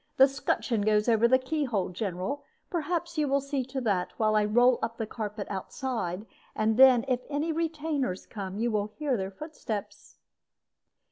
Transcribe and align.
The 0.17 0.27
'scutcheon 0.27 0.81
goes 0.81 1.07
over 1.07 1.27
the 1.27 1.37
key 1.37 1.63
hole, 1.65 1.89
General. 1.89 2.43
Perhaps 2.71 3.19
you 3.19 3.27
will 3.27 3.39
see 3.39 3.63
to 3.65 3.79
that, 3.81 4.11
while 4.17 4.35
I 4.35 4.45
roll 4.45 4.79
up 4.81 4.97
the 4.97 5.05
carpet 5.05 5.45
outside; 5.51 6.25
and 6.55 6.75
then, 6.75 7.05
if 7.07 7.19
any 7.29 7.51
retainers 7.51 8.25
come, 8.25 8.57
you 8.57 8.71
will 8.71 8.87
hear 8.87 9.15
their 9.15 9.29
footsteps." 9.29 10.17